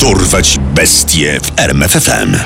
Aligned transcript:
Dorwać 0.00 0.58
bestie 0.74 1.40
w 1.42 1.52
RMFFM. 1.60 2.36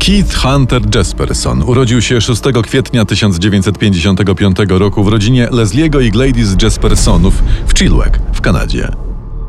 Keith 0.00 0.34
Hunter 0.34 0.82
Jasperson 0.94 1.62
urodził 1.62 2.02
się 2.02 2.20
6 2.20 2.42
kwietnia 2.62 3.04
1955 3.04 4.56
roku 4.68 5.04
w 5.04 5.08
rodzinie 5.08 5.48
Lesliego 5.50 6.00
i 6.00 6.10
Gladys 6.10 6.62
Jaspersonów 6.62 7.42
w 7.66 7.78
Chilliwack 7.78 8.18
w 8.32 8.40
Kanadzie. 8.40 8.88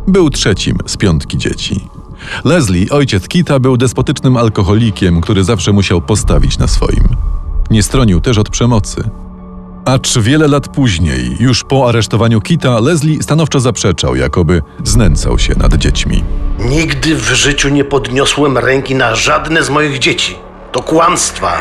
Był 0.07 0.29
trzecim 0.29 0.77
z 0.85 0.97
piątki 0.97 1.37
dzieci. 1.37 1.87
Leslie, 2.43 2.89
ojciec 2.89 3.27
Kita, 3.27 3.59
był 3.59 3.77
despotycznym 3.77 4.37
alkoholikiem, 4.37 5.21
który 5.21 5.43
zawsze 5.43 5.71
musiał 5.71 6.01
postawić 6.01 6.57
na 6.57 6.67
swoim. 6.67 7.07
Nie 7.69 7.83
stronił 7.83 8.21
też 8.21 8.37
od 8.37 8.49
przemocy. 8.49 9.03
Acz 9.85 10.17
wiele 10.17 10.47
lat 10.47 10.67
później, 10.67 11.37
już 11.39 11.63
po 11.63 11.89
aresztowaniu 11.89 12.41
Kita, 12.41 12.79
Leslie 12.79 13.23
stanowczo 13.23 13.59
zaprzeczał, 13.59 14.15
jakoby 14.15 14.61
znęcał 14.83 15.39
się 15.39 15.53
nad 15.57 15.75
dziećmi. 15.75 16.23
Nigdy 16.59 17.15
w 17.15 17.29
życiu 17.29 17.69
nie 17.69 17.83
podniosłem 17.83 18.57
ręki 18.57 18.95
na 18.95 19.15
żadne 19.15 19.63
z 19.63 19.69
moich 19.69 19.99
dzieci. 19.99 20.35
To 20.71 20.83
kłamstwa. 20.83 21.53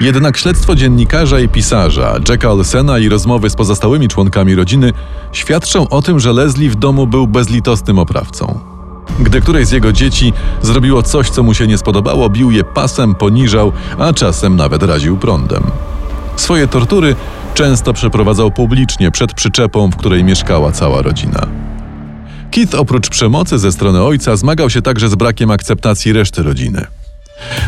Jednak 0.00 0.36
śledztwo 0.36 0.74
dziennikarza 0.74 1.40
i 1.40 1.48
pisarza 1.48 2.14
Jacka 2.28 2.50
Olsena 2.50 2.98
i 2.98 3.08
rozmowy 3.08 3.50
z 3.50 3.56
pozostałymi 3.56 4.08
członkami 4.08 4.54
rodziny 4.54 4.92
świadczą 5.32 5.88
o 5.88 6.02
tym, 6.02 6.20
że 6.20 6.32
Leslie 6.32 6.70
w 6.70 6.76
domu 6.76 7.06
był 7.06 7.26
bezlitosnym 7.26 7.98
oprawcą. 7.98 8.58
Gdy 9.20 9.40
któreś 9.40 9.66
z 9.66 9.72
jego 9.72 9.92
dzieci 9.92 10.32
zrobiło 10.62 11.02
coś, 11.02 11.30
co 11.30 11.42
mu 11.42 11.54
się 11.54 11.66
nie 11.66 11.78
spodobało, 11.78 12.30
bił 12.30 12.50
je 12.50 12.64
pasem, 12.64 13.14
poniżał, 13.14 13.72
a 13.98 14.12
czasem 14.12 14.56
nawet 14.56 14.82
raził 14.82 15.16
prądem. 15.16 15.62
Swoje 16.36 16.68
tortury 16.68 17.16
często 17.54 17.92
przeprowadzał 17.92 18.50
publicznie 18.50 19.10
przed 19.10 19.34
przyczepą, 19.34 19.90
w 19.90 19.96
której 19.96 20.24
mieszkała 20.24 20.72
cała 20.72 21.02
rodzina. 21.02 21.46
Kit 22.50 22.74
oprócz 22.74 23.08
przemocy 23.08 23.58
ze 23.58 23.72
strony 23.72 24.02
ojca 24.02 24.36
zmagał 24.36 24.70
się 24.70 24.82
także 24.82 25.08
z 25.08 25.14
brakiem 25.14 25.50
akceptacji 25.50 26.12
reszty 26.12 26.42
rodziny. 26.42 26.86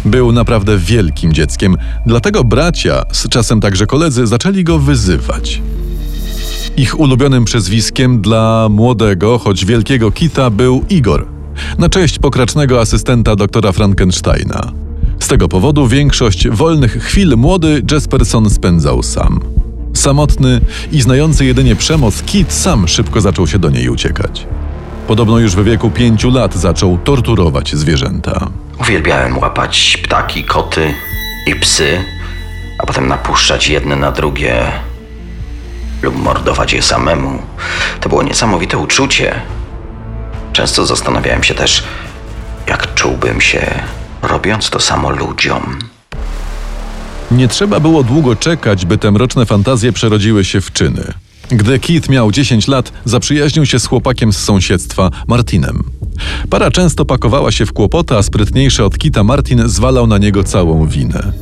Był 0.05 0.33
naprawdę 0.33 0.79
wielkim 0.79 1.33
dzieckiem, 1.33 1.77
dlatego 2.07 2.45
bracia, 2.45 3.03
z 3.13 3.29
czasem 3.29 3.61
także 3.61 3.87
koledzy, 3.87 4.27
zaczęli 4.27 4.65
go 4.65 4.79
wyzywać. 4.79 5.63
Ich 6.77 7.01
ulubionym 7.01 7.45
przezwiskiem 7.45 8.21
dla 8.21 8.69
młodego, 8.71 9.39
choć 9.39 9.65
wielkiego 9.65 10.11
Kita 10.11 10.51
był 10.51 10.85
Igor, 10.91 11.27
na 11.79 11.89
cześć 11.89 12.19
pokracznego 12.19 12.81
asystenta 12.81 13.37
doktora 13.37 13.73
Frankensteina. 13.73 14.84
Z 15.25 15.29
tego 15.29 15.49
powodu 15.49 15.89
większość 15.89 16.49
wolnych 16.49 16.93
chwil 17.03 17.37
młody 17.37 17.83
Jasperson 17.91 18.51
spędzał 18.51 19.03
sam. 19.03 19.41
Samotny 19.95 20.61
i 20.93 21.03
znający 21.03 21.45
jedynie 21.45 21.77
przemoc, 21.77 22.23
Kit 22.23 22.53
sam 22.53 22.89
szybko 22.89 23.21
zaczął 23.21 23.47
się 23.47 23.59
do 23.59 23.71
niej 23.71 23.89
uciekać. 23.89 24.47
Podobno 25.07 25.39
już 25.39 25.57
w 25.57 25.65
wieku 25.65 25.91
pięciu 25.91 26.31
lat 26.31 26.55
zaczął 26.55 26.99
torturować 26.99 27.75
zwierzęta. 27.77 28.51
Uwielbiałem 28.81 29.39
łapać 29.39 29.99
ptaki, 30.03 30.45
koty 30.45 30.95
i 31.47 31.55
psy, 31.55 32.05
a 32.79 32.87
potem 32.87 33.09
napuszczać 33.09 33.69
jedne 33.69 33.97
na 33.97 34.13
drugie 34.13 34.73
lub 36.03 36.17
mordować 36.17 36.73
je 36.73 36.83
samemu. 36.83 37.43
To 38.01 38.09
było 38.09 38.23
niesamowite 38.23 38.79
uczucie. 38.79 39.41
Często 40.53 40.87
zastanawiałem 40.87 41.43
się 41.43 41.55
też, 41.55 41.85
jak 42.67 42.95
czułbym 42.95 43.41
się 43.41 43.85
robiąc 44.29 44.71
to 44.71 44.81
samo 44.81 45.11
ludziom. 45.11 45.79
Nie 47.31 47.49
trzeba 47.49 47.81
było 47.81 48.03
długo 48.03 48.37
czekać, 48.37 48.87
by 48.87 48.99
te 48.99 49.11
mroczne 49.11 49.47
fantazje 49.47 49.93
przerodziły 49.93 50.45
się 50.45 50.61
w 50.61 50.73
czyny. 50.73 51.13
Gdy 51.49 51.79
Keith 51.79 52.09
miał 52.09 52.33
10 52.33 52.69
lat, 52.69 52.93
zaprzyjaźnił 53.05 53.67
się 53.67 53.79
z 53.79 53.87
chłopakiem 53.87 54.33
z 54.33 54.39
sąsiedztwa, 54.39 55.11
Martinem. 55.29 55.83
Para 56.51 56.71
często 56.71 57.05
pakowała 57.05 57.53
się 57.53 57.67
w 57.67 57.73
kłopoty, 57.73 58.17
a 58.17 58.23
sprytniejszy 58.23 58.85
od 58.85 58.99
Kita 58.99 59.25
Martin 59.25 59.69
zwalał 59.69 60.07
na 60.07 60.19
niego 60.19 60.45
całą 60.45 60.89
winę. 60.89 61.33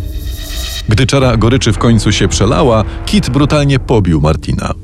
Gdy 0.89 1.07
czara 1.07 1.37
goryczy 1.37 1.73
w 1.73 1.79
końcu 1.79 2.13
się 2.13 2.29
przelała, 2.29 2.85
Kit 3.07 3.31
brutalnie 3.31 3.79
pobił 3.79 4.21
Martina. 4.21 4.75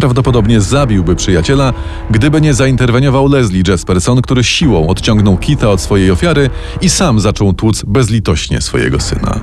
Prawdopodobnie 0.00 0.60
zabiłby 0.60 1.16
przyjaciela, 1.16 1.72
gdyby 2.10 2.40
nie 2.40 2.54
zainterweniował 2.54 3.28
Leslie 3.28 3.62
Jasperson, 3.68 4.22
który 4.22 4.44
siłą 4.44 4.86
odciągnął 4.86 5.38
Kita 5.38 5.68
od 5.68 5.80
swojej 5.80 6.10
ofiary 6.10 6.50
i 6.80 6.90
sam 6.90 7.20
zaczął 7.20 7.52
tłuc 7.52 7.82
bezlitośnie 7.84 8.60
swojego 8.60 9.00
syna. 9.00 9.40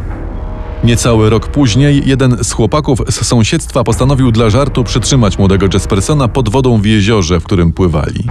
Niecały 0.84 1.30
rok 1.30 1.48
później 1.48 2.04
jeden 2.06 2.44
z 2.44 2.52
chłopaków 2.52 3.00
z 3.10 3.26
sąsiedztwa 3.26 3.84
postanowił 3.84 4.32
dla 4.32 4.50
żartu 4.50 4.84
przytrzymać 4.84 5.38
młodego 5.38 5.68
Jaspersona 5.74 6.28
pod 6.28 6.50
wodą 6.50 6.82
w 6.82 6.86
jeziorze, 6.86 7.40
w 7.40 7.44
którym 7.44 7.74
pływali. 7.74 8.24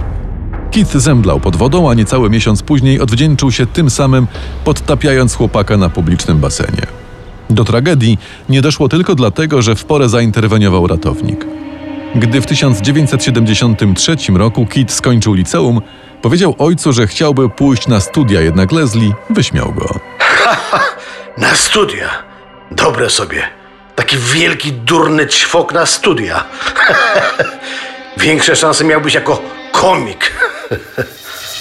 Kit 0.71 0.91
zemdlał 0.91 1.39
pod 1.39 1.55
wodą, 1.55 1.89
a 1.89 1.93
niecały 1.93 2.29
miesiąc 2.29 2.63
później 2.63 3.01
odwdzięczył 3.01 3.51
się 3.51 3.65
tym 3.65 3.89
samym, 3.89 4.27
podtapiając 4.63 5.35
chłopaka 5.35 5.77
na 5.77 5.89
publicznym 5.89 6.39
basenie. 6.39 6.87
Do 7.49 7.63
tragedii 7.63 8.17
nie 8.49 8.61
doszło 8.61 8.89
tylko 8.89 9.15
dlatego, 9.15 9.61
że 9.61 9.75
w 9.75 9.85
porę 9.85 10.09
zainterweniował 10.09 10.87
ratownik. 10.87 11.45
Gdy 12.15 12.41
w 12.41 12.45
1973 12.45 14.15
roku 14.35 14.65
Kit 14.65 14.91
skończył 14.91 15.33
liceum, 15.33 15.81
powiedział 16.21 16.55
ojcu, 16.57 16.93
że 16.93 17.07
chciałby 17.07 17.49
pójść 17.49 17.87
na 17.87 17.99
studia, 17.99 18.41
jednak 18.41 18.71
Leslie 18.71 19.13
wyśmiał 19.29 19.73
go. 19.73 19.99
Na 21.37 21.55
studia. 21.55 22.09
Dobre 22.71 23.09
sobie. 23.09 23.43
Taki 23.95 24.17
wielki, 24.17 24.73
durny 24.73 25.27
ćwok 25.27 25.73
na 25.73 25.85
studia. 25.85 26.43
Większe 28.17 28.55
szanse 28.55 28.83
miałbyś 28.83 29.13
jako 29.13 29.41
komik. 29.71 30.31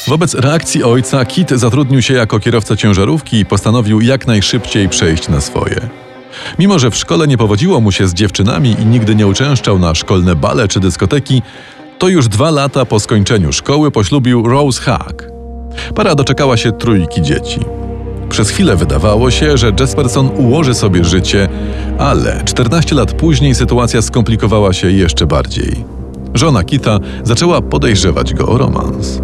Wobec 0.06 0.34
reakcji 0.34 0.84
ojca, 0.84 1.24
Kit 1.24 1.50
zatrudnił 1.50 2.02
się 2.02 2.14
jako 2.14 2.40
kierowca 2.40 2.76
ciężarówki 2.76 3.38
i 3.40 3.46
postanowił 3.46 4.00
jak 4.00 4.26
najszybciej 4.26 4.88
przejść 4.88 5.28
na 5.28 5.40
swoje. 5.40 6.05
Mimo, 6.58 6.78
że 6.78 6.90
w 6.90 6.96
szkole 6.96 7.26
nie 7.26 7.38
powodziło 7.38 7.80
mu 7.80 7.92
się 7.92 8.08
z 8.08 8.14
dziewczynami 8.14 8.76
i 8.82 8.86
nigdy 8.86 9.14
nie 9.14 9.26
uczęszczał 9.26 9.78
na 9.78 9.94
szkolne 9.94 10.36
bale 10.36 10.68
czy 10.68 10.80
dyskoteki, 10.80 11.42
to 11.98 12.08
już 12.08 12.28
dwa 12.28 12.50
lata 12.50 12.84
po 12.84 13.00
skończeniu 13.00 13.52
szkoły 13.52 13.90
poślubił 13.90 14.48
Rose 14.48 14.82
Hack. 14.82 15.24
Para 15.94 16.14
doczekała 16.14 16.56
się 16.56 16.72
trójki 16.72 17.22
dzieci. 17.22 17.60
Przez 18.28 18.50
chwilę 18.50 18.76
wydawało 18.76 19.30
się, 19.30 19.56
że 19.56 19.72
Jasperson 19.80 20.30
ułoży 20.36 20.74
sobie 20.74 21.04
życie, 21.04 21.48
ale 21.98 22.44
14 22.44 22.94
lat 22.94 23.12
później 23.12 23.54
sytuacja 23.54 24.02
skomplikowała 24.02 24.72
się 24.72 24.90
jeszcze 24.90 25.26
bardziej. 25.26 25.84
Żona 26.34 26.64
Kita 26.64 26.98
zaczęła 27.24 27.62
podejrzewać 27.62 28.34
go 28.34 28.46
o 28.46 28.58
romans. 28.58 29.20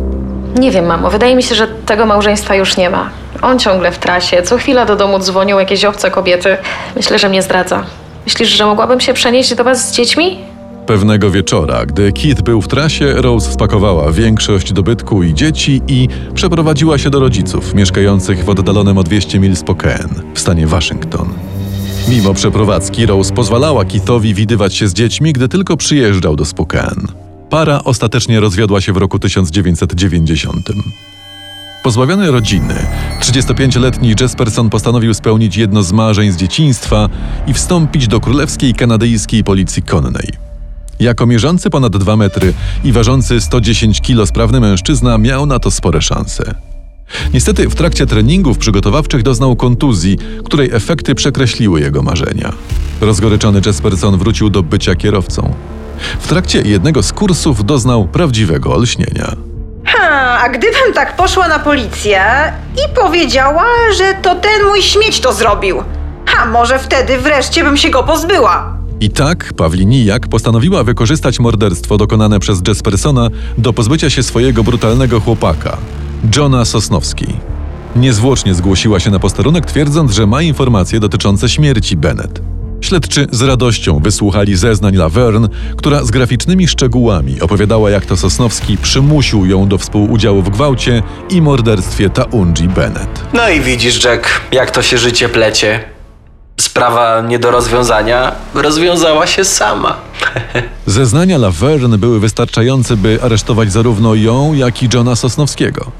Nie 0.58 0.70
wiem, 0.70 0.86
mamo, 0.86 1.10
wydaje 1.10 1.36
mi 1.36 1.42
się, 1.42 1.54
że 1.54 1.66
tego 1.66 2.06
małżeństwa 2.06 2.54
już 2.54 2.76
nie 2.76 2.90
ma. 2.90 3.10
On 3.42 3.58
ciągle 3.58 3.92
w 3.92 3.98
trasie, 3.98 4.42
co 4.42 4.58
chwila 4.58 4.86
do 4.86 4.96
domu 4.96 5.18
dzwonią 5.18 5.58
jakieś 5.58 5.84
obce 5.84 6.10
kobiety. 6.10 6.56
Myślę, 6.96 7.18
że 7.18 7.28
mnie 7.28 7.42
zdradza. 7.42 7.84
Myślisz, 8.26 8.48
że 8.48 8.66
mogłabym 8.66 9.00
się 9.00 9.14
przenieść 9.14 9.54
do 9.54 9.64
was 9.64 9.88
z 9.88 9.96
dziećmi? 9.96 10.38
Pewnego 10.86 11.30
wieczora, 11.30 11.86
gdy 11.86 12.12
Kit 12.12 12.42
był 12.42 12.62
w 12.62 12.68
trasie, 12.68 13.14
Rose 13.16 13.52
spakowała 13.52 14.12
większość 14.12 14.72
dobytku 14.72 15.22
i 15.22 15.34
dzieci 15.34 15.80
i 15.88 16.08
przeprowadziła 16.34 16.98
się 16.98 17.10
do 17.10 17.20
rodziców 17.20 17.74
mieszkających 17.74 18.44
w 18.44 18.48
oddalonym 18.48 18.98
o 18.98 19.02
200 19.02 19.38
mil 19.38 19.56
Spokane 19.56 20.14
w 20.34 20.40
stanie 20.40 20.66
Waszyngton. 20.66 21.28
Mimo 22.08 22.34
przeprowadzki, 22.34 23.06
Rose 23.06 23.34
pozwalała 23.34 23.84
Kithowi 23.84 24.34
widywać 24.34 24.74
się 24.74 24.88
z 24.88 24.92
dziećmi, 24.92 25.32
gdy 25.32 25.48
tylko 25.48 25.76
przyjeżdżał 25.76 26.36
do 26.36 26.44
Spokane. 26.44 27.02
Para 27.50 27.84
ostatecznie 27.84 28.40
rozwiodła 28.40 28.80
się 28.80 28.92
w 28.92 28.96
roku 28.96 29.18
1990. 29.18 30.68
Pozbawiony 31.82 32.30
rodziny, 32.30 32.74
35-letni 33.20 34.14
Jasperson 34.20 34.70
postanowił 34.70 35.14
spełnić 35.14 35.56
jedno 35.56 35.82
z 35.82 35.92
marzeń 35.92 36.32
z 36.32 36.36
dzieciństwa 36.36 37.08
i 37.46 37.54
wstąpić 37.54 38.08
do 38.08 38.20
królewskiej 38.20 38.74
kanadyjskiej 38.74 39.44
policji 39.44 39.82
konnej. 39.82 40.28
Jako 41.00 41.26
mierzący 41.26 41.70
ponad 41.70 41.96
2 41.96 42.16
metry 42.16 42.54
i 42.84 42.92
ważący 42.92 43.40
110 43.40 44.00
kg 44.00 44.26
sprawny 44.26 44.60
mężczyzna 44.60 45.18
miał 45.18 45.46
na 45.46 45.58
to 45.58 45.70
spore 45.70 46.02
szanse. 46.02 46.54
Niestety 47.34 47.68
w 47.68 47.74
trakcie 47.74 48.06
treningów 48.06 48.58
przygotowawczych 48.58 49.22
doznał 49.22 49.56
kontuzji, 49.56 50.18
której 50.44 50.70
efekty 50.72 51.14
przekreśliły 51.14 51.80
jego 51.80 52.02
marzenia. 52.02 52.52
Rozgoryczony 53.00 53.60
Jasperson 53.66 54.18
wrócił 54.18 54.50
do 54.50 54.62
bycia 54.62 54.94
kierowcą. 54.94 55.54
W 56.20 56.28
trakcie 56.28 56.62
jednego 56.62 57.02
z 57.02 57.12
kursów 57.12 57.64
doznał 57.64 58.08
prawdziwego 58.08 58.74
olśnienia. 58.74 59.51
Ha, 59.96 60.38
A 60.44 60.48
gdybym 60.48 60.94
tak 60.94 61.16
poszła 61.16 61.48
na 61.48 61.58
policję 61.58 62.22
i 62.76 62.94
powiedziała, 62.94 63.64
że 63.98 64.14
to 64.22 64.34
ten 64.34 64.66
mój 64.66 64.82
śmieć 64.82 65.20
to 65.20 65.32
zrobił. 65.32 65.82
A 66.40 66.46
może 66.46 66.78
wtedy 66.78 67.18
wreszcie 67.18 67.64
bym 67.64 67.76
się 67.76 67.90
go 67.90 68.02
pozbyła. 68.02 68.76
I 69.00 69.10
tak 69.10 69.52
Pawlinijak 69.56 70.28
postanowiła 70.28 70.84
wykorzystać 70.84 71.38
morderstwo 71.38 71.96
dokonane 71.96 72.40
przez 72.40 72.62
Jespersona 72.68 73.28
do 73.58 73.72
pozbycia 73.72 74.10
się 74.10 74.22
swojego 74.22 74.64
brutalnego 74.64 75.20
chłopaka, 75.20 75.76
Johna 76.36 76.64
Sosnowski. 76.64 77.26
Niezwłocznie 77.96 78.54
zgłosiła 78.54 79.00
się 79.00 79.10
na 79.10 79.18
posterunek, 79.18 79.66
twierdząc, 79.66 80.12
że 80.12 80.26
ma 80.26 80.42
informacje 80.42 81.00
dotyczące 81.00 81.48
śmierci 81.48 81.96
Bennett. 81.96 82.51
Śledczy 82.92 83.26
z 83.30 83.42
radością 83.42 83.98
wysłuchali 83.98 84.56
zeznań 84.56 84.96
Laverne, 84.96 85.48
która 85.76 86.04
z 86.04 86.10
graficznymi 86.10 86.68
szczegółami 86.68 87.40
opowiadała, 87.40 87.90
jak 87.90 88.06
to 88.06 88.16
Sosnowski 88.16 88.78
przymusił 88.78 89.46
ją 89.46 89.68
do 89.68 89.78
współudziału 89.78 90.42
w 90.42 90.50
gwałcie 90.50 91.02
i 91.30 91.42
morderstwie 91.42 92.10
Taunji 92.10 92.68
Bennett. 92.68 93.24
No 93.32 93.48
i 93.48 93.60
widzisz, 93.60 94.04
Jack, 94.04 94.28
jak 94.52 94.70
to 94.70 94.82
się 94.82 94.98
życie 94.98 95.28
plecie. 95.28 95.84
Sprawa 96.60 97.20
nie 97.20 97.38
do 97.38 97.50
rozwiązania 97.50 98.32
rozwiązała 98.54 99.26
się 99.26 99.44
sama. 99.44 99.96
Zeznania 100.86 101.38
Laverne 101.38 101.98
były 101.98 102.20
wystarczające, 102.20 102.96
by 102.96 103.18
aresztować 103.22 103.72
zarówno 103.72 104.14
ją, 104.14 104.54
jak 104.54 104.82
i 104.82 104.88
Johna 104.94 105.16
Sosnowskiego. 105.16 105.92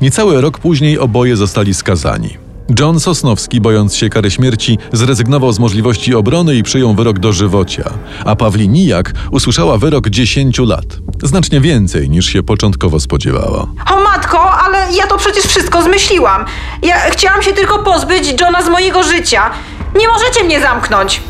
Niecały 0.00 0.40
rok 0.40 0.58
później 0.58 0.98
oboje 0.98 1.36
zostali 1.36 1.74
skazani. 1.74 2.47
John 2.78 3.00
Sosnowski, 3.00 3.60
bojąc 3.60 3.96
się 3.96 4.08
kary 4.08 4.30
śmierci, 4.30 4.78
zrezygnował 4.92 5.52
z 5.52 5.58
możliwości 5.58 6.14
obrony 6.14 6.54
i 6.56 6.62
przyjął 6.62 6.94
wyrok 6.94 7.18
dożywocia, 7.18 7.90
a 8.24 8.36
Pawlinijak 8.36 9.12
usłyszała 9.30 9.78
wyrok 9.78 10.08
10 10.08 10.58
lat. 10.58 10.84
Znacznie 11.22 11.60
więcej 11.60 12.10
niż 12.10 12.26
się 12.26 12.42
początkowo 12.42 13.00
spodziewała. 13.00 13.66
O 13.90 14.02
matko, 14.02 14.50
ale 14.50 14.92
ja 14.92 15.06
to 15.06 15.18
przecież 15.18 15.44
wszystko 15.44 15.82
zmyśliłam. 15.82 16.44
Ja 16.82 16.96
chciałam 17.10 17.42
się 17.42 17.52
tylko 17.52 17.78
pozbyć 17.78 18.40
Johna 18.40 18.62
z 18.62 18.68
mojego 18.68 19.02
życia. 19.02 19.50
Nie 19.98 20.08
możecie 20.08 20.44
mnie 20.44 20.60
zamknąć. 20.60 21.20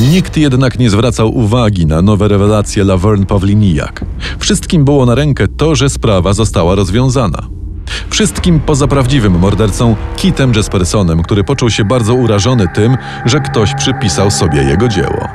Nikt 0.00 0.36
jednak 0.36 0.78
nie 0.78 0.90
zwracał 0.90 1.36
uwagi 1.36 1.86
na 1.86 2.02
nowe 2.02 2.28
rewelacje 2.28 2.84
Laverne 2.84 3.26
Pawlinijak. 3.26 4.04
Wszystkim 4.38 4.84
było 4.84 5.06
na 5.06 5.14
rękę 5.14 5.48
to, 5.56 5.74
że 5.74 5.90
sprawa 5.90 6.32
została 6.32 6.74
rozwiązana. 6.74 7.57
Wszystkim 8.10 8.60
poza 8.60 8.86
prawdziwym 8.86 9.38
mordercą 9.38 9.96
Kitem 10.16 10.52
Jespersonem, 10.54 11.22
który 11.22 11.44
poczuł 11.44 11.70
się 11.70 11.84
bardzo 11.84 12.14
urażony 12.14 12.68
tym, 12.74 12.96
że 13.24 13.40
ktoś 13.40 13.74
przypisał 13.74 14.30
sobie 14.30 14.62
jego 14.62 14.88
dzieło. 14.88 15.28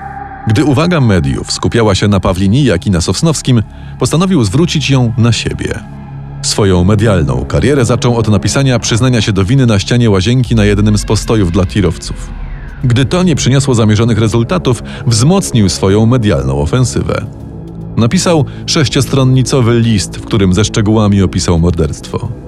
Gdy 0.47 0.65
uwaga 0.65 1.01
mediów 1.01 1.51
skupiała 1.51 1.95
się 1.95 2.07
na 2.07 2.19
Pawlinijak 2.19 2.87
i 2.87 2.91
na 2.91 3.01
Sosnowskim, 3.01 3.63
postanowił 3.99 4.43
zwrócić 4.43 4.89
ją 4.89 5.13
na 5.17 5.31
siebie. 5.31 5.79
Swoją 6.41 6.83
medialną 6.83 7.45
karierę 7.45 7.85
zaczął 7.85 8.17
od 8.17 8.27
napisania 8.27 8.79
przyznania 8.79 9.21
się 9.21 9.31
do 9.31 9.45
winy 9.45 9.65
na 9.65 9.79
ścianie 9.79 10.09
łazienki 10.09 10.55
na 10.55 10.65
jednym 10.65 10.97
z 10.97 11.05
postojów 11.05 11.51
dla 11.51 11.65
tirowców. 11.65 12.29
Gdy 12.83 13.05
to 13.05 13.23
nie 13.23 13.35
przyniosło 13.35 13.75
zamierzonych 13.75 14.17
rezultatów, 14.17 14.83
wzmocnił 15.07 15.69
swoją 15.69 16.05
medialną 16.05 16.61
ofensywę. 16.61 17.25
Napisał 17.97 18.45
sześciostronnicowy 18.65 19.79
list, 19.79 20.17
w 20.17 20.25
którym 20.25 20.53
ze 20.53 20.65
szczegółami 20.65 21.21
opisał 21.21 21.59
morderstwo. 21.59 22.42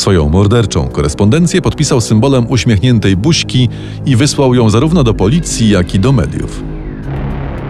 Swoją 0.00 0.28
morderczą 0.28 0.88
korespondencję 0.88 1.62
podpisał 1.62 2.00
symbolem 2.00 2.50
uśmiechniętej 2.50 3.16
buźki 3.16 3.68
i 4.06 4.16
wysłał 4.16 4.54
ją 4.54 4.70
zarówno 4.70 5.04
do 5.04 5.14
policji, 5.14 5.68
jak 5.68 5.94
i 5.94 6.00
do 6.00 6.12
mediów. 6.12 6.62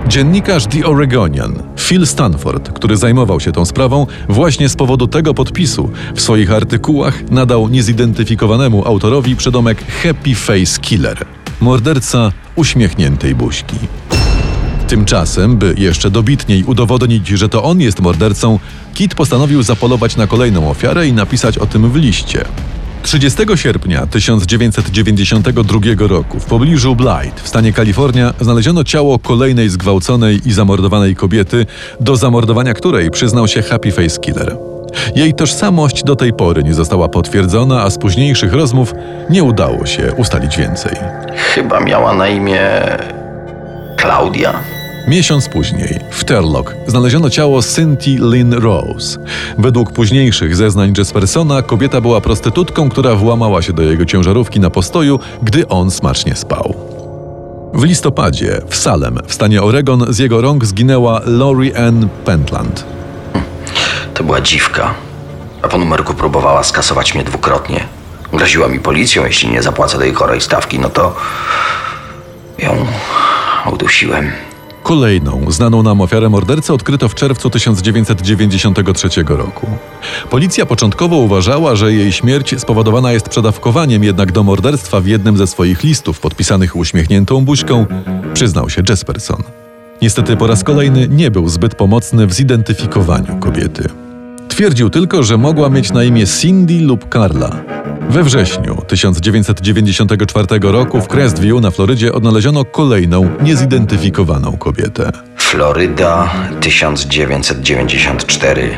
Dziennikarz 0.08 0.66
The 0.66 0.86
Oregonian, 0.86 1.62
Phil 1.78 2.06
Stanford, 2.06 2.72
który 2.72 2.96
zajmował 2.96 3.40
się 3.40 3.52
tą 3.52 3.64
sprawą, 3.64 4.06
właśnie 4.28 4.68
z 4.68 4.76
powodu 4.76 5.06
tego 5.06 5.34
podpisu 5.34 5.90
w 6.14 6.20
swoich 6.20 6.52
artykułach 6.52 7.30
nadał 7.30 7.68
niezidentyfikowanemu 7.68 8.86
autorowi 8.86 9.36
przydomek 9.36 9.84
Happy 10.02 10.34
Face 10.34 10.80
Killer 10.80 11.24
morderca 11.60 12.32
uśmiechniętej 12.56 13.34
buźki. 13.34 13.76
Tymczasem, 14.90 15.56
by 15.56 15.74
jeszcze 15.78 16.10
dobitniej 16.10 16.64
udowodnić, 16.64 17.28
że 17.28 17.48
to 17.48 17.62
on 17.62 17.80
jest 17.80 18.00
mordercą, 18.00 18.58
Kit 18.94 19.14
postanowił 19.14 19.62
zapolować 19.62 20.16
na 20.16 20.26
kolejną 20.26 20.70
ofiarę 20.70 21.06
i 21.06 21.12
napisać 21.12 21.58
o 21.58 21.66
tym 21.66 21.90
w 21.90 21.96
liście. 21.96 22.44
30 23.02 23.42
sierpnia 23.54 24.06
1992 24.06 25.80
roku 25.98 26.40
w 26.40 26.44
pobliżu 26.44 26.96
Blight 26.96 27.40
w 27.40 27.48
stanie 27.48 27.72
Kalifornia 27.72 28.34
znaleziono 28.40 28.84
ciało 28.84 29.18
kolejnej 29.18 29.68
zgwałconej 29.68 30.40
i 30.48 30.52
zamordowanej 30.52 31.16
kobiety, 31.16 31.66
do 32.00 32.16
zamordowania 32.16 32.74
której 32.74 33.10
przyznał 33.10 33.48
się 33.48 33.62
Happy 33.62 33.92
Face 33.92 34.20
Killer. 34.20 34.56
Jej 35.14 35.34
tożsamość 35.34 36.04
do 36.04 36.16
tej 36.16 36.32
pory 36.32 36.62
nie 36.62 36.74
została 36.74 37.08
potwierdzona, 37.08 37.82
a 37.82 37.90
z 37.90 37.98
późniejszych 37.98 38.52
rozmów 38.52 38.94
nie 39.30 39.42
udało 39.44 39.86
się 39.86 40.12
ustalić 40.16 40.56
więcej. 40.56 40.92
Chyba 41.54 41.80
miała 41.80 42.14
na 42.14 42.28
imię. 42.28 42.60
Klaudia. 43.96 44.79
Miesiąc 45.08 45.48
później 45.48 46.00
w 46.10 46.24
Terlock 46.24 46.74
znaleziono 46.86 47.30
ciało 47.30 47.62
Cynthia 47.62 48.10
Lynn 48.18 48.54
Rose. 48.54 49.18
Według 49.58 49.92
późniejszych 49.92 50.56
zeznań 50.56 50.92
Jespersona 50.98 51.62
kobieta 51.62 52.00
była 52.00 52.20
prostytutką, 52.20 52.90
która 52.90 53.14
włamała 53.14 53.62
się 53.62 53.72
do 53.72 53.82
jego 53.82 54.04
ciężarówki 54.04 54.60
na 54.60 54.70
postoju, 54.70 55.18
gdy 55.42 55.68
on 55.68 55.90
smacznie 55.90 56.36
spał. 56.36 56.74
W 57.74 57.84
listopadzie 57.84 58.60
w 58.68 58.76
Salem 58.76 59.18
w 59.26 59.34
stanie 59.34 59.62
Oregon 59.62 60.04
z 60.08 60.18
jego 60.18 60.40
rąk 60.40 60.64
zginęła 60.64 61.20
Lori 61.24 61.74
Ann 61.74 62.08
Pentland. 62.24 62.84
To 64.14 64.24
była 64.24 64.40
dziwka. 64.40 64.94
A 65.62 65.68
po 65.68 65.78
numerku 65.78 66.14
próbowała 66.14 66.62
skasować 66.62 67.14
mnie 67.14 67.24
dwukrotnie. 67.24 67.84
Groziła 68.32 68.68
mi 68.68 68.80
policją, 68.80 69.26
jeśli 69.26 69.48
nie 69.48 69.62
zapłacę 69.62 69.98
tej 69.98 70.14
chorej 70.14 70.40
stawki, 70.40 70.78
no 70.78 70.90
to 70.90 71.16
ją 72.58 72.86
udusiłem. 73.72 74.32
Kolejną 74.82 75.50
znaną 75.50 75.82
nam 75.82 76.00
ofiarę 76.00 76.28
mordercy 76.28 76.72
odkryto 76.72 77.08
w 77.08 77.14
czerwcu 77.14 77.50
1993 77.50 79.08
roku. 79.28 79.66
Policja 80.30 80.66
początkowo 80.66 81.16
uważała, 81.16 81.76
że 81.76 81.92
jej 81.92 82.12
śmierć 82.12 82.60
spowodowana 82.60 83.12
jest 83.12 83.28
przedawkowaniem, 83.28 84.04
jednak 84.04 84.32
do 84.32 84.42
morderstwa 84.42 85.00
w 85.00 85.06
jednym 85.06 85.36
ze 85.36 85.46
swoich 85.46 85.82
listów 85.82 86.20
podpisanych 86.20 86.76
uśmiechniętą 86.76 87.44
buźką 87.44 87.86
przyznał 88.34 88.70
się 88.70 88.82
Jesperson. 88.88 89.42
Niestety 90.02 90.36
po 90.36 90.46
raz 90.46 90.64
kolejny 90.64 91.08
nie 91.08 91.30
był 91.30 91.48
zbyt 91.48 91.74
pomocny 91.74 92.26
w 92.26 92.32
zidentyfikowaniu 92.32 93.36
kobiety. 93.40 93.88
Twierdził 94.48 94.90
tylko, 94.90 95.22
że 95.22 95.36
mogła 95.36 95.70
mieć 95.70 95.92
na 95.92 96.04
imię 96.04 96.26
Cindy 96.26 96.80
lub 96.80 97.12
Carla. 97.12 97.79
We 98.10 98.24
wrześniu 98.24 98.82
1994 98.86 100.46
roku 100.62 101.00
w 101.00 101.08
Crestview 101.08 101.60
na 101.60 101.70
Florydzie 101.70 102.12
odnaleziono 102.12 102.64
kolejną 102.64 103.30
niezidentyfikowaną 103.42 104.56
kobietę. 104.56 105.10
Floryda 105.36 106.30
1994. 106.60 108.70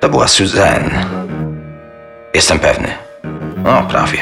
To 0.00 0.08
była 0.08 0.28
Suzanne. 0.28 1.06
Jestem 2.34 2.58
pewny. 2.58 2.88
No, 3.64 3.82
prawie. 3.90 4.18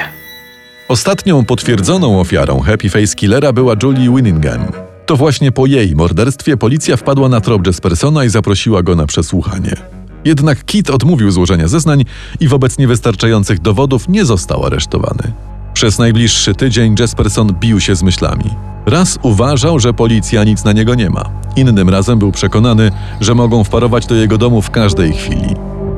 Ostatnią 0.89 1.45
potwierdzoną 1.45 2.21
ofiarą 2.21 2.61
Happy 2.61 2.91
Face 2.91 3.15
Killera 3.15 3.53
była 3.53 3.75
Julie 3.83 4.17
Winningham. 4.17 4.67
To 5.07 5.17
właśnie 5.17 5.53
po 5.53 5.67
jej 5.67 5.95
morderstwie 5.95 6.57
policja 6.57 6.97
wpadła 6.97 7.29
na 7.29 7.41
trop 7.41 7.67
Jespersona 7.67 8.25
i 8.25 8.29
zaprosiła 8.29 8.83
go 8.83 8.95
na 8.95 9.07
przesłuchanie. 9.07 9.96
Jednak 10.27 10.65
Kit 10.65 10.91
odmówił 10.91 11.31
złożenia 11.31 11.69
zeznań 11.69 12.05
i 12.41 12.49
wobec 12.49 12.79
niewystarczających 12.79 13.61
dowodów 13.61 14.09
nie 14.09 14.25
został 14.25 14.67
aresztowany. 14.67 15.33
Przez 15.75 15.99
najbliższy 15.99 16.55
tydzień 16.55 16.95
Jesperson 17.01 17.55
bił 17.61 17.81
się 17.81 17.97
z 17.97 18.03
myślami. 18.03 18.51
Raz 18.87 19.19
uważał, 19.23 19.79
że 19.79 19.93
policja 19.93 20.45
nic 20.45 20.65
na 20.65 20.73
niego 20.73 20.95
nie 20.95 21.11
ma. 21.11 21.25
Innym 21.57 21.89
razem 21.91 22.19
był 22.19 22.33
przekonany, 22.33 22.91
że 23.21 23.35
mogą 23.35 23.65
wparować 23.65 24.07
do 24.07 24.15
jego 24.15 24.39
domu 24.39 24.63
w 24.63 24.71
każdej 24.71 25.13
chwili. 25.13 25.55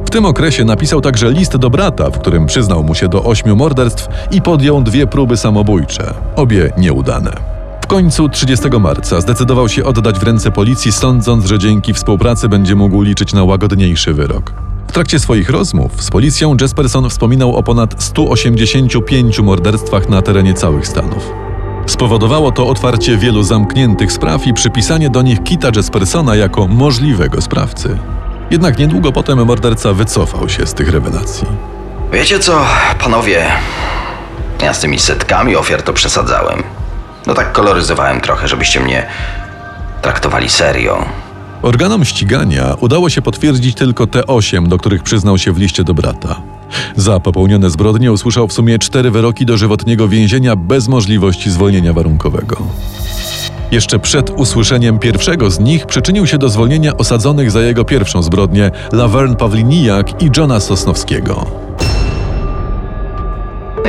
W 0.06 0.10
tym 0.10 0.24
okresie 0.24 0.64
napisał 0.64 1.00
także 1.00 1.30
list 1.30 1.56
do 1.56 1.70
brata, 1.70 2.10
w 2.10 2.18
którym 2.18 2.46
przyznał 2.46 2.84
mu 2.84 2.94
się 2.94 3.08
do 3.08 3.24
ośmiu 3.24 3.56
morderstw 3.56 4.08
i 4.30 4.42
podjął 4.42 4.82
dwie 4.82 5.06
próby 5.06 5.36
samobójcze, 5.36 6.14
obie 6.36 6.72
nieudane. 6.78 7.57
Końcu 7.88 8.28
30 8.28 8.68
marca 8.80 9.20
zdecydował 9.20 9.68
się 9.68 9.84
oddać 9.84 10.18
w 10.18 10.22
ręce 10.22 10.50
policji, 10.50 10.92
sądząc, 10.92 11.44
że 11.44 11.58
dzięki 11.58 11.94
współpracy 11.94 12.48
będzie 12.48 12.74
mógł 12.74 13.02
liczyć 13.02 13.32
na 13.32 13.44
łagodniejszy 13.44 14.14
wyrok. 14.14 14.52
W 14.88 14.92
trakcie 14.92 15.18
swoich 15.18 15.50
rozmów 15.50 16.02
z 16.02 16.10
policją 16.10 16.56
Jesperson 16.60 17.10
wspominał 17.10 17.56
o 17.56 17.62
ponad 17.62 18.02
185 18.02 19.40
morderstwach 19.40 20.08
na 20.08 20.22
terenie 20.22 20.54
całych 20.54 20.88
Stanów. 20.88 21.32
Spowodowało 21.86 22.52
to 22.52 22.68
otwarcie 22.68 23.16
wielu 23.16 23.42
zamkniętych 23.42 24.12
spraw 24.12 24.46
i 24.46 24.54
przypisanie 24.54 25.10
do 25.10 25.22
nich 25.22 25.42
Kita 25.42 25.70
Jespersona 25.76 26.36
jako 26.36 26.66
możliwego 26.66 27.40
sprawcy. 27.40 27.98
Jednak 28.50 28.78
niedługo 28.78 29.12
potem 29.12 29.46
morderca 29.46 29.92
wycofał 29.92 30.48
się 30.48 30.66
z 30.66 30.74
tych 30.74 30.90
rewelacji. 30.90 31.46
Wiecie 32.12 32.38
co, 32.38 32.64
panowie? 32.98 33.46
Ja 34.62 34.74
z 34.74 34.80
tymi 34.80 34.98
setkami 34.98 35.56
ofiar 35.56 35.82
to 35.82 35.92
przesadzałem. 35.92 36.77
No 37.28 37.34
tak 37.34 37.52
koloryzowałem 37.52 38.20
trochę, 38.20 38.48
żebyście 38.48 38.80
mnie 38.80 39.06
traktowali 40.02 40.48
serio. 40.48 41.04
Organom 41.62 42.04
ścigania 42.04 42.74
udało 42.80 43.10
się 43.10 43.22
potwierdzić 43.22 43.76
tylko 43.76 44.06
te 44.06 44.26
osiem, 44.26 44.68
do 44.68 44.78
których 44.78 45.02
przyznał 45.02 45.38
się 45.38 45.52
w 45.52 45.58
liście 45.58 45.84
do 45.84 45.94
brata. 45.94 46.40
Za 46.96 47.20
popełnione 47.20 47.70
zbrodnie 47.70 48.12
usłyszał 48.12 48.48
w 48.48 48.52
sumie 48.52 48.78
cztery 48.78 49.10
wyroki 49.10 49.46
dożywotniego 49.46 50.08
więzienia 50.08 50.56
bez 50.56 50.88
możliwości 50.88 51.50
zwolnienia 51.50 51.92
warunkowego. 51.92 52.56
Jeszcze 53.70 53.98
przed 53.98 54.30
usłyszeniem 54.30 54.98
pierwszego 54.98 55.50
z 55.50 55.60
nich 55.60 55.86
przyczynił 55.86 56.26
się 56.26 56.38
do 56.38 56.48
zwolnienia 56.48 56.96
osadzonych 56.96 57.50
za 57.50 57.60
jego 57.60 57.84
pierwszą 57.84 58.22
zbrodnię 58.22 58.70
Laverne 58.92 59.36
Pawliniak 59.36 60.22
i 60.22 60.30
Johna 60.36 60.60
Sosnowskiego. 60.60 61.46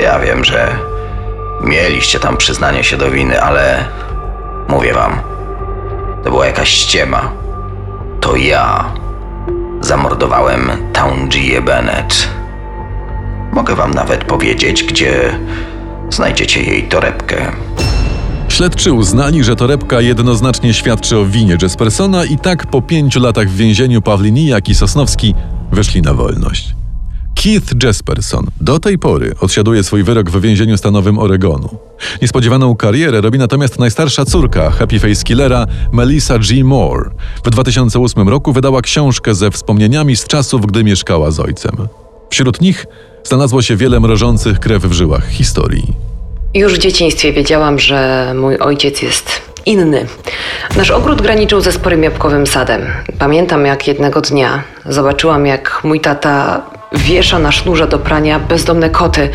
Ja 0.04 0.20
wiem, 0.20 0.46
że 0.46 0.89
mieliście 1.64 2.20
tam 2.20 2.38
przyznanie 2.38 2.84
się 2.84 2.98
do 2.98 3.12
winy, 3.12 3.42
ale 3.42 3.86
mówię 4.68 4.94
wam, 4.94 5.20
to 6.24 6.30
była 6.30 6.46
jakaś 6.46 6.70
ściema. 6.70 7.32
To 8.22 8.36
ja 8.36 8.86
zamordowałem 9.82 10.72
Taunjię 10.94 11.62
Bennett. 11.62 12.30
Mogę 13.52 13.76
wam 13.76 13.92
nawet 13.94 14.24
powiedzieć, 14.24 14.84
gdzie 14.84 15.40
znajdziecie 16.10 16.64
jej 16.64 16.84
torebkę. 16.84 17.52
Śledczy 18.50 18.94
uznali, 18.94 19.44
że 19.44 19.56
torebka 19.56 20.02
jednoznacznie 20.02 20.74
świadczy 20.74 21.18
o 21.18 21.26
winie 21.26 21.58
Jespersona 21.62 22.26
i 22.26 22.38
tak 22.38 22.68
po 22.68 22.82
pięciu 22.82 23.20
latach 23.20 23.50
w 23.50 23.56
więzieniu 23.56 24.02
Pawlinijak 24.02 24.70
i 24.70 24.76
Sosnowski 24.76 25.36
wyszli 25.72 26.02
na 26.02 26.14
wolność. 26.14 26.79
Keith 27.44 27.84
Jesperson 27.84 28.48
do 28.62 28.80
tej 28.80 28.98
pory 28.98 29.32
odsiaduje 29.40 29.84
swój 29.84 30.04
wyrok 30.04 30.30
w 30.30 30.42
więzieniu 30.42 30.78
stanowym 30.78 31.20
Oregonu. 31.20 31.78
Niespodziewaną 32.22 32.76
karierę 32.76 33.22
robi 33.22 33.40
natomiast 33.40 33.80
najstarsza 33.80 34.26
córka 34.26 34.70
Happy 34.70 35.00
Face 35.00 35.24
Killera, 35.24 35.66
Melissa 35.92 36.40
G. 36.40 36.64
Moore. 36.64 37.10
W 37.46 37.50
2008 37.50 38.30
roku 38.30 38.54
wydała 38.54 38.82
książkę 38.82 39.36
ze 39.36 39.52
wspomnieniami 39.52 40.16
z 40.16 40.28
czasów, 40.28 40.66
gdy 40.66 40.84
mieszkała 40.84 41.32
z 41.32 41.40
ojcem. 41.40 41.72
Wśród 42.30 42.62
nich 42.62 42.86
znalazło 43.24 43.62
się 43.62 43.76
wiele 43.76 44.00
mrożących 44.00 44.60
krew 44.60 44.84
w 44.84 44.94
żyłach 44.94 45.28
historii. 45.28 45.94
Już 46.54 46.74
w 46.74 46.78
dzieciństwie 46.78 47.34
wiedziałam, 47.34 47.80
że 47.80 48.32
mój 48.36 48.58
ojciec 48.58 49.02
jest 49.02 49.42
inny. 49.66 50.06
Nasz 50.78 50.92
ogród 50.92 51.22
graniczył 51.22 51.62
ze 51.62 51.72
sporym 51.72 52.04
jabłkowym 52.04 52.48
sadem. 52.48 52.82
Pamiętam, 53.20 53.66
jak 53.66 53.88
jednego 53.88 54.22
dnia 54.22 54.64
zobaczyłam, 54.86 55.46
jak 55.46 55.82
mój 55.84 56.00
tata 56.00 56.62
wiesza 56.92 57.40
na 57.40 57.52
sznurze 57.52 57.88
do 57.88 58.00
prania 58.00 58.40
bezdomne 58.40 58.90
koty 58.90 59.30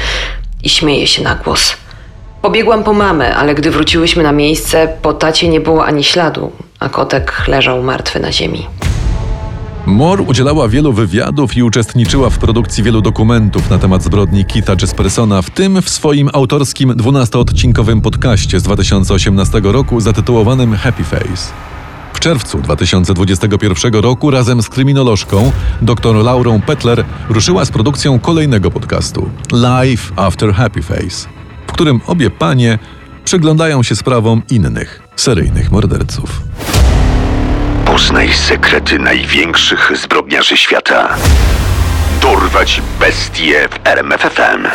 i 0.62 0.68
śmieje 0.68 1.06
się 1.06 1.22
na 1.22 1.34
głos. 1.34 1.76
Pobiegłam 2.42 2.84
po 2.84 2.92
mamę, 2.92 3.34
ale 3.34 3.54
gdy 3.54 3.70
wróciłyśmy 3.70 4.22
na 4.22 4.32
miejsce, 4.32 4.88
po 5.02 5.12
tacie 5.12 5.48
nie 5.48 5.60
było 5.60 5.84
ani 5.84 6.04
śladu, 6.04 6.52
a 6.80 6.88
kotek 6.88 7.44
leżał 7.48 7.82
martwy 7.82 8.20
na 8.20 8.32
ziemi. 8.32 8.66
Moore 9.86 10.22
udzielała 10.22 10.68
wielu 10.68 10.92
wywiadów 10.92 11.56
i 11.56 11.62
uczestniczyła 11.62 12.30
w 12.30 12.38
produkcji 12.38 12.82
wielu 12.82 13.00
dokumentów 13.00 13.70
na 13.70 13.78
temat 13.78 14.02
zbrodni 14.02 14.44
Kita 14.44 14.72
Jespersona, 14.82 15.42
w 15.42 15.50
tym 15.50 15.82
w 15.82 15.90
swoim 15.90 16.30
autorskim 16.32 16.92
12-odcinkowym 16.92 18.00
podcaście 18.00 18.60
z 18.60 18.62
2018 18.62 19.60
roku 19.64 20.00
zatytułowanym 20.00 20.76
Happy 20.76 21.04
Face. 21.04 21.73
W 22.14 22.20
czerwcu 22.20 22.58
2021 22.58 23.94
roku 23.94 24.30
razem 24.30 24.62
z 24.62 24.68
kryminolożką 24.68 25.52
dr 25.82 26.16
Laurą 26.16 26.60
Petler 26.60 27.04
ruszyła 27.28 27.64
z 27.64 27.70
produkcją 27.70 28.18
kolejnego 28.18 28.70
podcastu 28.70 29.30
Life 29.52 30.12
After 30.16 30.54
Happy 30.54 30.82
Face, 30.82 31.28
w 31.66 31.72
którym 31.72 32.00
obie 32.06 32.30
panie 32.30 32.78
przyglądają 33.24 33.82
się 33.82 33.96
sprawom 33.96 34.42
innych 34.50 35.02
seryjnych 35.16 35.70
morderców. 35.70 36.40
Poznaj 37.84 38.32
sekrety 38.32 38.98
największych 38.98 39.92
zbrodniarzy 40.02 40.56
świata. 40.56 41.16
Dorwać 42.22 42.82
bestie 43.00 43.68
w 43.68 43.86
RMFFM. 43.86 44.66